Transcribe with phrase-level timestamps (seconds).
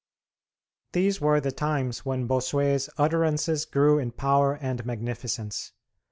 [0.93, 5.73] These were the times when Bossuet's utterances grew in power and magnificence.